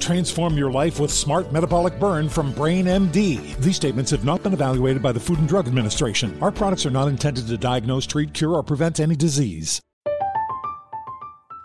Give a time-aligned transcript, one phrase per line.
[0.00, 3.54] Transform your life with Smart Metabolic Burn from Brain MD.
[3.58, 6.36] These statements have not been evaluated by the Food and Drug Administration.
[6.42, 9.80] Our products are not intended to diagnose, treat, cure, or prevent any disease.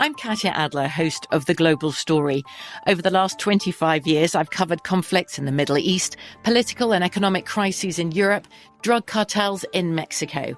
[0.02, 2.44] I'm Katya Adler, host of The Global Story.
[2.86, 7.46] Over the last 25 years, I've covered conflicts in the Middle East, political and economic
[7.46, 8.48] crises in Europe,
[8.82, 10.58] drug cartels in Mexico.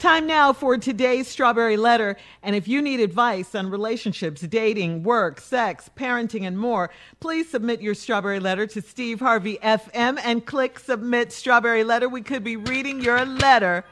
[0.00, 2.16] Time now for today's Strawberry Letter.
[2.42, 6.88] And if you need advice on relationships, dating, work, sex, parenting, and more,
[7.20, 12.08] please submit your Strawberry Letter to Steve Harvey FM and click Submit Strawberry Letter.
[12.08, 13.84] We could be reading your letter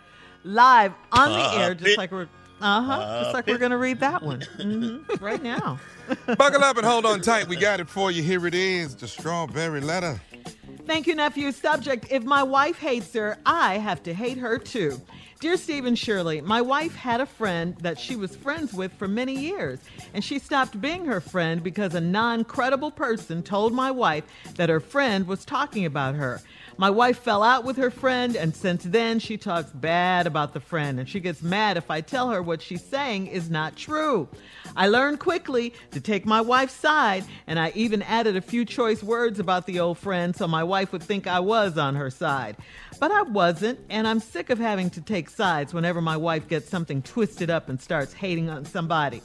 [0.44, 2.26] live on the air, just like we're.
[2.62, 3.20] Uh huh.
[3.22, 5.78] Just like we're going to read that one mm-hmm, right now.
[6.38, 7.48] Buckle up and hold on tight.
[7.48, 8.22] We got it for you.
[8.22, 10.18] Here it is the Strawberry Letter.
[10.86, 11.52] Thank you, nephew.
[11.52, 14.98] Subject If my wife hates her, I have to hate her too.
[15.40, 19.38] Dear Stephen Shirley, my wife had a friend that she was friends with for many
[19.38, 19.78] years,
[20.12, 24.24] and she stopped being her friend because a non credible person told my wife
[24.56, 26.40] that her friend was talking about her.
[26.80, 30.60] My wife fell out with her friend, and since then she talks bad about the
[30.60, 34.28] friend, and she gets mad if I tell her what she's saying is not true.
[34.76, 39.02] I learned quickly to take my wife's side, and I even added a few choice
[39.02, 42.56] words about the old friend so my wife would think I was on her side.
[43.00, 46.68] But I wasn't, and I'm sick of having to take sides whenever my wife gets
[46.68, 49.20] something twisted up and starts hating on somebody.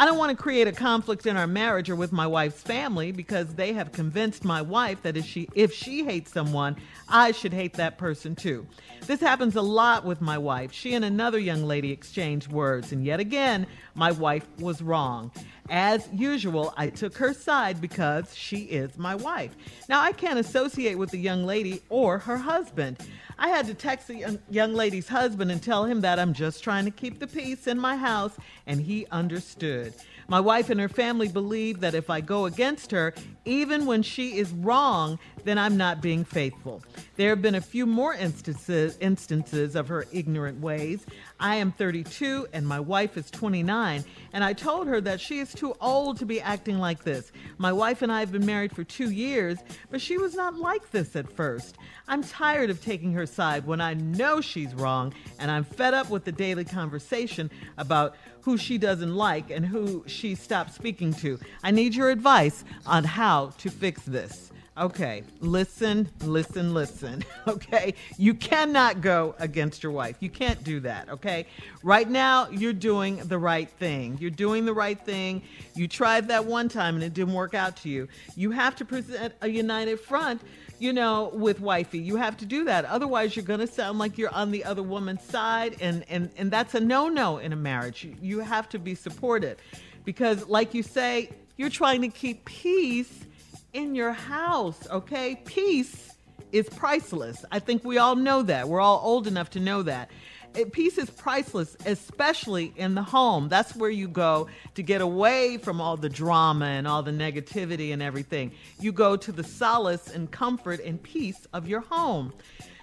[0.00, 3.10] I don't want to create a conflict in our marriage or with my wife's family
[3.10, 6.76] because they have convinced my wife that if she if she hates someone,
[7.08, 8.64] I should hate that person too.
[9.08, 10.70] This happens a lot with my wife.
[10.70, 13.66] She and another young lady exchanged words, and yet again,
[13.96, 15.32] my wife was wrong.
[15.70, 19.54] As usual, I took her side because she is my wife.
[19.88, 22.96] Now, I can't associate with the young lady or her husband.
[23.38, 26.86] I had to text the young, lady's husband and tell him that I'm just trying
[26.86, 28.36] to keep the peace in my house,
[28.66, 29.94] and he understood.
[30.26, 34.38] My wife and her family believe that if I go against her, even when she
[34.38, 35.18] is wrong,
[35.48, 36.82] then I'm not being faithful.
[37.16, 41.06] There have been a few more instances instances of her ignorant ways.
[41.40, 45.54] I am 32 and my wife is 29, and I told her that she is
[45.54, 47.32] too old to be acting like this.
[47.56, 49.58] My wife and I have been married for 2 years,
[49.90, 51.76] but she was not like this at first.
[52.06, 56.10] I'm tired of taking her side when I know she's wrong, and I'm fed up
[56.10, 61.38] with the daily conversation about who she doesn't like and who she stopped speaking to.
[61.62, 64.47] I need your advice on how to fix this.
[64.78, 67.24] Okay, listen, listen, listen.
[67.48, 70.16] Okay, you cannot go against your wife.
[70.20, 71.08] You can't do that.
[71.08, 71.46] Okay,
[71.82, 74.18] right now you're doing the right thing.
[74.20, 75.42] You're doing the right thing.
[75.74, 78.06] You tried that one time and it didn't work out to you.
[78.36, 80.42] You have to present a united front
[80.78, 81.98] you know, with wifey.
[81.98, 82.84] You have to do that.
[82.84, 86.50] Otherwise, you're going to sound like you're on the other woman's side, and and and
[86.52, 88.04] that's a no-no in a marriage.
[88.04, 89.56] You, you have to be supported,
[90.04, 93.24] because, like you say, you're trying to keep peace
[93.72, 94.88] in your house.
[94.88, 96.12] Okay, peace
[96.52, 97.44] is priceless.
[97.52, 98.68] I think we all know that.
[98.68, 100.10] We're all old enough to know that
[100.54, 103.48] it, peace is priceless, especially in the home.
[103.48, 107.92] That's where you go to get away from all the drama and all the negativity
[107.92, 108.52] and everything.
[108.80, 112.32] You go to the solace and comfort and peace of your home.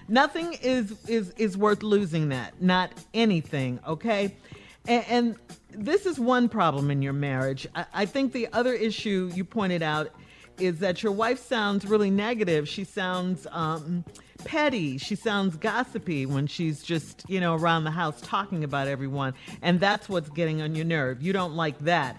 [0.07, 2.61] Nothing is is is worth losing that.
[2.61, 3.79] Not anything.
[3.87, 4.35] Okay,
[4.87, 5.35] and, and
[5.71, 7.67] this is one problem in your marriage.
[7.75, 10.11] I, I think the other issue you pointed out
[10.59, 12.67] is that your wife sounds really negative.
[12.67, 14.03] She sounds um,
[14.43, 14.97] petty.
[14.97, 19.33] She sounds gossipy when she's just, you know, around the house talking about everyone.
[19.61, 21.21] And that's what's getting on your nerve.
[21.21, 22.17] You don't like that.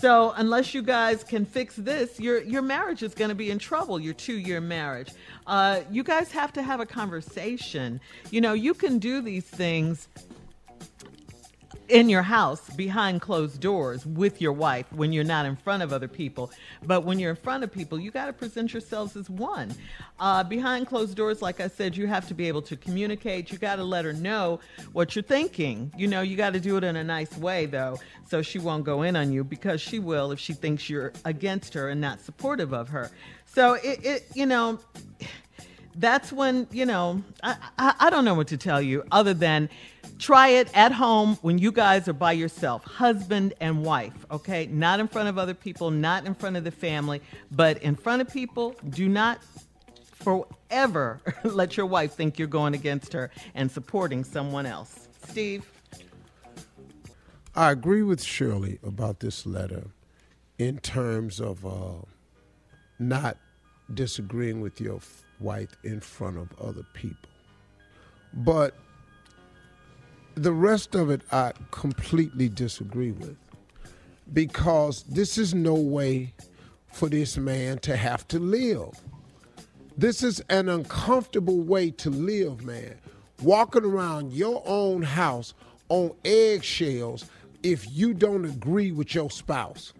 [0.00, 3.58] So unless you guys can fix this, your your marriage is going to be in
[3.58, 3.98] trouble.
[3.98, 5.10] Your two year marriage.
[5.44, 8.00] Uh, you guys have to have a conversation.
[8.30, 10.06] You know, you can do these things
[11.88, 15.92] in your house behind closed doors with your wife when you're not in front of
[15.92, 16.50] other people.
[16.84, 19.74] But when you're in front of people, you got to present yourselves as one.
[20.20, 23.50] Uh, behind closed doors, like I said, you have to be able to communicate.
[23.50, 24.60] You got to let her know
[24.92, 25.92] what you're thinking.
[25.96, 27.98] You know, you got to do it in a nice way, though,
[28.28, 31.74] so she won't go in on you because she will if she thinks you're against
[31.74, 33.10] her and not supportive of her.
[33.46, 34.78] So it, it you know
[35.96, 39.68] that's when you know I, I, I don't know what to tell you other than
[40.18, 44.66] try it at home when you guys are by yourself husband and wife okay?
[44.66, 47.20] Not in front of other people not in front of the family
[47.50, 49.40] but in front of people do not
[50.12, 55.08] forever let your wife think you're going against her and supporting someone else.
[55.28, 55.64] Steve?
[57.54, 59.88] I agree with shirley about this letter
[60.58, 62.02] in terms of uh,
[62.98, 63.36] not
[63.92, 65.00] disagreeing with your
[65.40, 67.28] wife in front of other people.
[68.34, 68.74] But
[70.42, 73.36] the rest of it I completely disagree with
[74.32, 76.34] because this is no way
[76.92, 78.90] for this man to have to live.
[79.96, 82.94] This is an uncomfortable way to live, man.
[83.42, 85.54] Walking around your own house
[85.88, 87.24] on eggshells
[87.62, 89.92] if you don't agree with your spouse.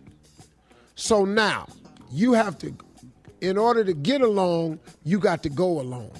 [0.94, 1.68] So now
[2.10, 2.74] you have to
[3.40, 6.10] in order to get along, you got to go along.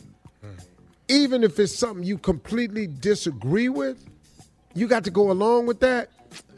[1.08, 4.05] Even if it's something you completely disagree with,
[4.75, 6.10] you got to go along with that.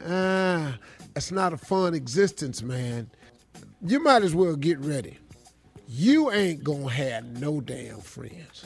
[0.05, 0.77] Ah,
[1.13, 3.09] that's not a fun existence, man.
[3.81, 5.17] You might as well get ready.
[5.87, 8.65] You ain't gonna have no damn friends.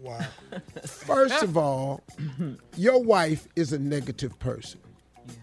[0.00, 0.20] Wow.
[0.86, 2.02] First of all,
[2.76, 4.80] your wife is a negative person.
[5.26, 5.34] Yeah.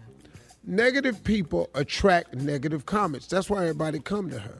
[0.64, 3.26] Negative people attract negative comments.
[3.28, 4.58] That's why everybody come to her.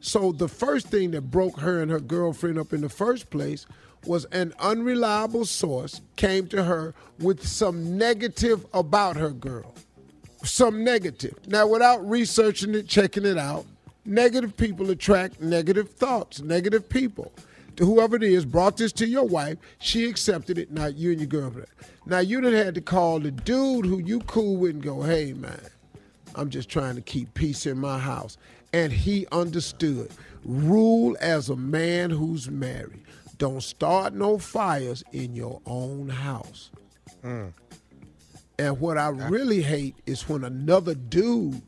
[0.00, 3.66] So the first thing that broke her and her girlfriend up in the first place
[4.06, 9.74] was an unreliable source came to her with some negative about her girl.
[10.44, 11.34] Some negative.
[11.46, 13.64] Now, without researching it, checking it out,
[14.04, 17.32] negative people attract negative thoughts, negative people.
[17.76, 21.20] To whoever it is, brought this to your wife, she accepted it, not you and
[21.20, 21.68] your girlfriend.
[22.04, 25.32] Now, you done had to call the dude who you cool with and go, hey,
[25.32, 25.60] man,
[26.34, 28.36] I'm just trying to keep peace in my house
[28.72, 30.10] and he understood.
[30.44, 33.02] Rule as a man who's married.
[33.42, 36.70] Don't start no fires in your own house.
[37.24, 37.52] Mm.
[38.56, 41.60] And what I really hate is when another dude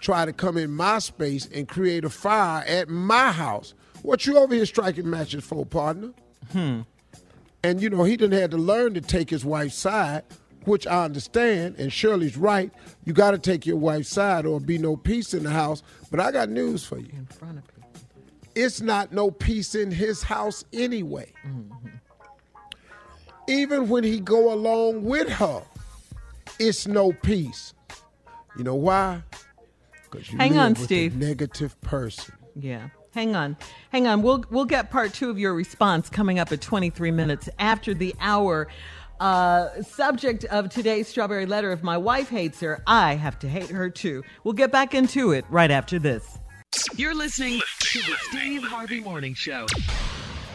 [0.00, 3.72] try to come in my space and create a fire at my house.
[4.02, 6.12] What you over here striking matches for, partner?
[6.52, 6.82] Hmm.
[7.64, 10.24] And you know, he didn't have to learn to take his wife's side
[10.66, 12.72] which I understand, and Shirley's right.
[13.04, 15.84] You got to take your wife's side or be no peace in the house.
[16.10, 17.08] But I got news for you.
[17.12, 17.75] In front of people.
[18.56, 21.30] It's not no peace in his house anyway.
[21.46, 21.88] Mm-hmm.
[23.48, 25.62] Even when he go along with her,
[26.58, 27.74] it's no peace.
[28.56, 29.22] You know why?
[30.10, 31.16] Because you hang on, Steve.
[31.16, 32.34] negative person.
[32.58, 32.88] Yeah.
[33.12, 33.58] Hang on.
[33.92, 34.22] Hang on.
[34.22, 38.14] We'll we'll get part two of your response coming up at 23 minutes after the
[38.20, 38.68] hour.
[39.20, 43.70] Uh, subject of today's strawberry letter if my wife hates her, I have to hate
[43.70, 44.22] her too.
[44.44, 46.38] We'll get back into it right after this.
[46.96, 49.66] You're listening to the Steve Harvey Morning Show.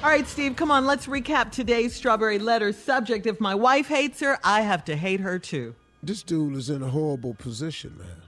[0.01, 0.87] All right, Steve, come on.
[0.87, 3.27] Let's recap today's strawberry letter subject.
[3.27, 5.75] If my wife hates her, I have to hate her too.
[6.01, 8.23] This dude is in a horrible position, man.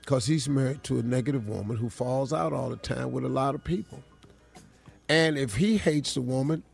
[0.00, 3.28] Because he's married to a negative woman who falls out all the time with a
[3.28, 4.02] lot of people.
[5.08, 6.64] And if he hates the woman,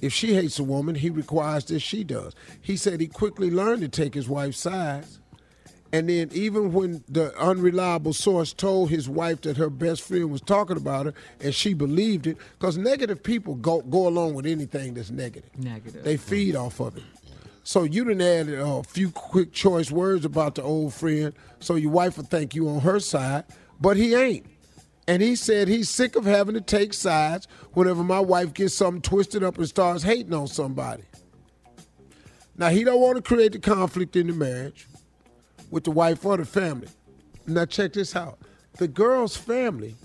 [0.00, 2.36] if she hates a woman, he requires that she does.
[2.60, 5.18] He said he quickly learned to take his wife's sides.
[5.92, 10.40] And then even when the unreliable source told his wife that her best friend was
[10.40, 14.94] talking about her and she believed it, because negative people go, go along with anything
[14.94, 15.50] that's negative.
[15.58, 16.02] Negative.
[16.02, 17.02] They feed off of it.
[17.64, 21.92] So you didn't add a few quick choice words about the old friend, so your
[21.92, 23.44] wife would think you on her side,
[23.80, 24.46] but he ain't.
[25.06, 29.02] And he said he's sick of having to take sides whenever my wife gets something
[29.02, 31.02] twisted up and starts hating on somebody.
[32.56, 34.86] Now he don't want to create the conflict in the marriage
[35.72, 36.86] with the wife or the family.
[37.48, 38.38] Now check this out.
[38.76, 39.96] The girl's family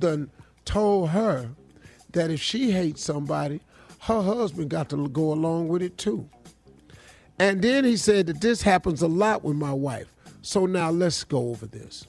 [0.00, 0.30] done
[0.66, 1.48] told her
[2.10, 3.60] that if she hates somebody,
[4.00, 6.28] her husband got to go along with it too.
[7.38, 10.12] And then he said that this happens a lot with my wife.
[10.42, 12.06] So now let's go over this.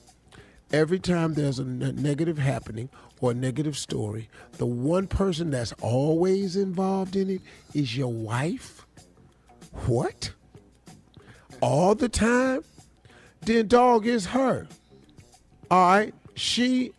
[0.74, 2.90] Every time there's a negative happening
[3.22, 7.42] or a negative story, the one person that's always involved in it
[7.74, 8.86] is your wife.
[9.86, 10.32] What?
[11.62, 12.64] All the time?
[13.46, 14.68] Then dog is her.
[15.70, 16.14] All right.
[16.36, 16.92] She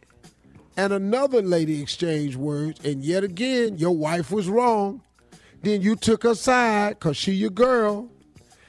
[0.76, 5.02] and another lady exchanged words, and yet again, your wife was wrong.
[5.62, 8.10] Then you took her side because she your girl.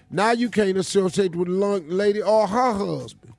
[0.10, 3.34] Now you can't associate with the lady or her husband.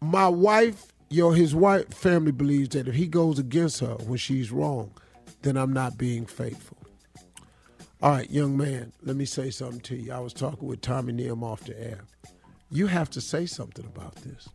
[0.00, 4.52] My wife, your his wife family believes that if he goes against her when she's
[4.52, 4.92] wrong,
[5.42, 6.78] then I'm not being faithful.
[8.00, 10.12] All right, young man, let me say something to you.
[10.12, 12.04] I was talking with Tommy Neum off the air.
[12.70, 14.48] You have to say something about this.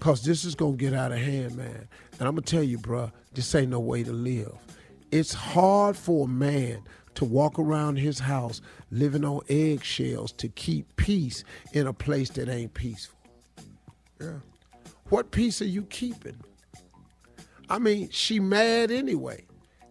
[0.00, 1.88] Cause this is gonna get out of hand, man.
[2.18, 4.52] And I'm gonna tell you, bruh, this ain't no way to live.
[5.10, 6.82] It's hard for a man
[7.14, 8.60] to walk around his house
[8.90, 13.18] living on eggshells to keep peace in a place that ain't peaceful.
[14.20, 14.40] Yeah.
[15.08, 16.40] What peace are you keeping?
[17.70, 19.44] I mean, she mad anyway.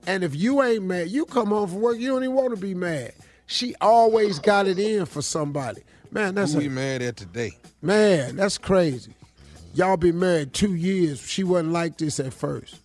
[0.05, 2.61] And if you ain't mad, you come home from work, you don't even want to
[2.61, 3.13] be mad.
[3.45, 5.83] She always got it in for somebody.
[6.13, 7.57] Man, that's Who a, we mad at today?
[7.81, 9.15] Man, that's crazy.
[9.73, 11.19] Y'all been married two years.
[11.19, 12.79] She wasn't like this at first.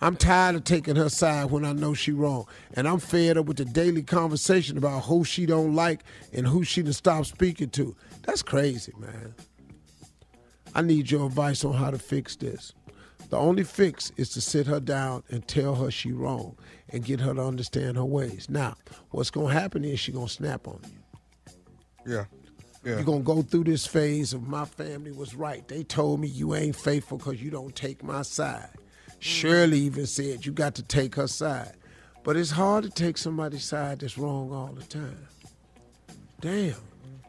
[0.00, 2.46] I'm tired of taking her side when I know she wrong.
[2.74, 6.62] And I'm fed up with the daily conversation about who she don't like and who
[6.62, 7.96] she done stop speaking to.
[8.22, 9.34] That's crazy, man.
[10.74, 12.72] I need your advice on how to fix this.
[13.30, 16.56] The only fix is to sit her down and tell her she wrong
[16.90, 18.48] and get her to understand her ways.
[18.48, 18.76] Now,
[19.10, 22.14] what's gonna happen is she gonna snap on you.
[22.14, 22.24] Yeah.
[22.84, 22.96] Yeah.
[22.96, 25.66] You're gonna go through this phase of my family was right.
[25.68, 28.70] They told me you ain't faithful because you don't take my side.
[28.72, 29.20] Mm-hmm.
[29.20, 31.74] Shirley even said you got to take her side.
[32.24, 35.26] But it's hard to take somebody's side that's wrong all the time.
[36.40, 36.74] Damn.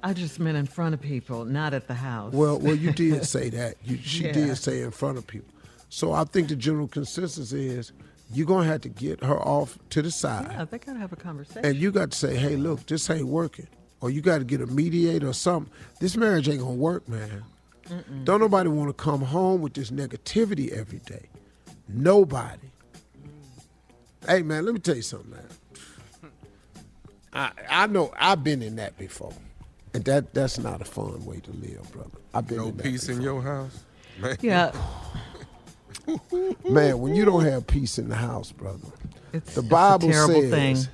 [0.02, 2.34] I just meant in front of people, not at the house.
[2.34, 3.76] Well, well, you did say that.
[3.86, 4.32] You, she Yeah.
[4.34, 5.50] did say in front of people.
[5.90, 7.92] So I think the general consensus is
[8.34, 10.48] you're gonna have to get her off to the side.
[10.52, 11.64] yeah, they gotta have a conversation.
[11.66, 13.68] And you got to say, hey, look, this ain't working.
[14.04, 15.72] Or you got to get a mediator or something.
[16.02, 17.46] This marriage ain't going to work, man.
[18.26, 21.30] Don't nobody want to come home with this negativity every day.
[21.88, 22.68] Nobody.
[24.28, 25.48] Hey, man, let me tell you something, man.
[27.32, 29.34] I, I know I've been in that before.
[29.94, 32.10] And that that's not a fun way to live, brother.
[32.34, 33.86] I've been No in that peace in your house?
[34.20, 34.36] Man.
[34.42, 34.74] yeah,
[36.70, 38.80] Man, when you don't have peace in the house, brother,
[39.32, 40.94] it's, the it's Bible a terrible says thing.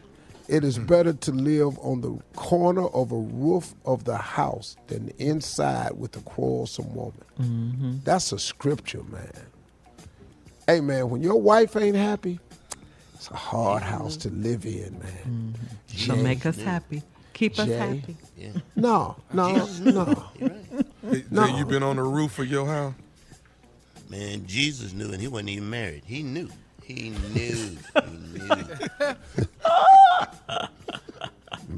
[0.49, 0.85] It is hmm.
[0.85, 6.17] better to live on the corner of a roof of the house than inside with
[6.17, 7.23] a quarrelsome woman.
[7.39, 7.97] Mm-hmm.
[8.03, 9.31] That's a scripture, man.
[10.67, 12.39] Hey, man, when your wife ain't happy,
[13.13, 13.91] it's a hard mm-hmm.
[13.91, 15.55] house to live in, man.
[15.87, 16.23] She'll Jay.
[16.23, 17.03] make us happy,
[17.33, 17.77] keep us Jay.
[17.77, 18.17] happy.
[18.75, 20.25] No, no, no.
[20.39, 21.47] Hey, No.
[21.47, 22.93] Jay, you been on the roof of your house?
[24.09, 26.03] Man, Jesus knew, and he wasn't even married.
[26.05, 26.49] He knew.
[26.83, 27.77] He knew.
[27.93, 28.01] he
[28.33, 29.15] knew.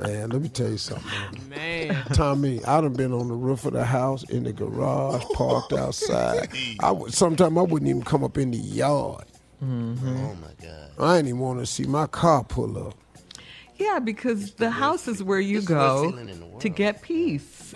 [0.01, 1.87] Man, let me tell you something, man.
[1.89, 2.05] Man.
[2.13, 6.49] Tommy, I done been on the roof of the house, in the garage, parked outside.
[6.79, 9.25] I would sometimes I wouldn't even come up in the yard.
[9.63, 9.93] Mm-hmm.
[9.93, 10.25] Mm-hmm.
[10.25, 10.89] Oh my God.
[10.99, 12.95] I ain't even want to see my car pull up.
[13.77, 16.61] Yeah, because the house is where you it's go feeling in the world.
[16.61, 17.73] to get peace,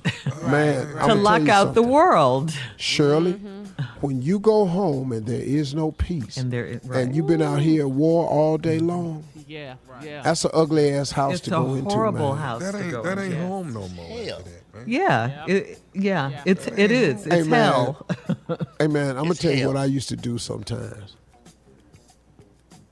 [0.47, 2.53] Man, to lock out the world.
[2.77, 3.64] Shirley, mm-hmm.
[4.01, 7.01] When you go home and there is no peace, And there, right.
[7.03, 10.21] and you've been out here at war all day long, Yeah, yeah.
[10.21, 11.85] that's an ugly ass house it's to go into.
[11.85, 12.37] It's a horrible man.
[12.43, 13.45] house That to ain't go that ain't into.
[13.47, 14.05] home no more.
[14.05, 14.37] Hell.
[14.39, 14.83] after that, man.
[14.87, 17.25] Yeah, it, yeah, it's it is.
[17.25, 17.71] It's Hey, man.
[17.71, 18.07] hell.
[18.79, 21.15] Hey man, I'm gonna It's tell you what I used to do sometimes.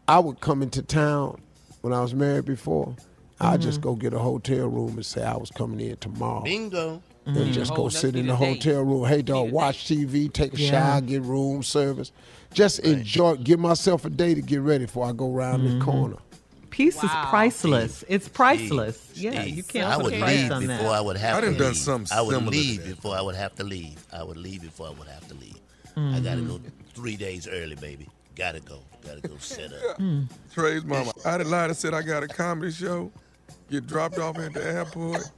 [0.08, 1.42] I would come into town
[1.82, 2.96] when I was married before.
[3.40, 3.90] I'd just Mm-hmm.
[3.90, 6.42] go get a hotel room and say I was coming in tomorrow.
[6.44, 7.02] Bingo.
[7.26, 9.06] And just go Oh, sit in the the hotel room.
[9.06, 10.70] Hey dog, Be the watch TV, take a Yeah.
[10.72, 12.12] shower, get room service.
[12.54, 15.80] Just enjoy give myself a day to get ready before I go around Mm-hmm.
[15.80, 16.18] the corner.
[16.70, 17.28] Peace is Wow.
[17.30, 18.04] priceless.
[18.08, 19.00] It's priceless.
[19.12, 20.82] Steve, yeah, Steve, you can't I would a leave before that.
[20.86, 21.62] I would have I to done leave.
[21.62, 24.06] done something I would leave before I would have to leave.
[24.12, 25.58] I would leave before I would have to leave.
[25.96, 26.24] I Mm-hmm.
[26.24, 26.60] gotta go
[26.96, 28.08] three days early, baby.
[28.36, 28.80] Gotta go.
[29.06, 29.98] Gotta go set up.
[30.00, 30.28] Mm.
[30.54, 31.12] Trey's mama.
[31.24, 33.12] I done lied and said I got a comedy show.
[33.70, 35.30] Get dropped off at the airport.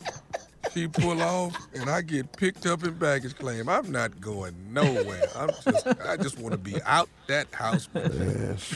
[0.74, 3.70] She pull off, and I get picked up in baggage claim.
[3.70, 5.28] I'm not going nowhere.
[5.36, 7.88] I'm just, I just want to be out that house.
[7.94, 8.58] man.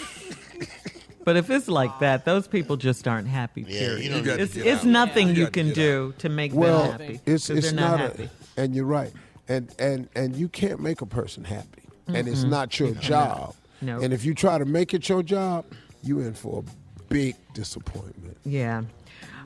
[1.25, 3.63] But if it's like that, those people just aren't happy.
[3.67, 4.85] Yeah, you don't got it's it's out.
[4.87, 7.19] nothing You you can get do to make Well, them happy.
[7.25, 8.29] it's 'cause it's they're not, not, happy.
[8.57, 9.11] a, and you're right,
[9.47, 13.53] and and and you can't make a person happy, and it's not your job.
[13.81, 13.99] No.
[13.99, 15.65] And if you try to make it your job,
[16.01, 18.37] you in for a big disappointment.
[18.45, 18.83] Yeah.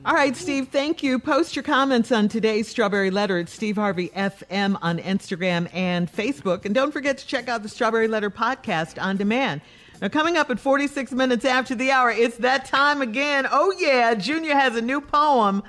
[0.06, 1.18] All right, Steve, thank you.
[1.18, 6.66] Post your comments on today's Strawberry Letter at Steve Harvey FM on Instagram and Facebook.
[6.66, 9.62] And don't forget to check out the Strawberry Letter podcast on demand.
[10.02, 13.46] Now, coming up at 46 minutes after the hour, it's that time again.
[13.50, 15.62] Oh, yeah, Junior has a new poem,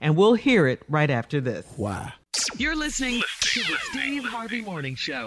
[0.00, 1.66] and we'll hear it right after this.
[1.76, 2.12] Why?
[2.56, 5.26] You're listening to the Steve Harvey Morning Show.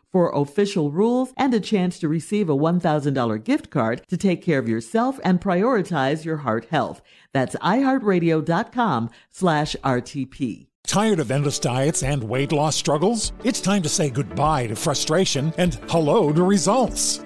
[0.11, 4.59] for official rules and a chance to receive a $1,000 gift card to take care
[4.59, 7.01] of yourself and prioritize your heart health.
[7.33, 10.67] That's iheartradio.com slash RTP.
[10.87, 13.31] Tired of endless diets and weight loss struggles?
[13.43, 17.23] It's time to say goodbye to frustration and hello to results.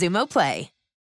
[0.00, 0.79] Xumo Play.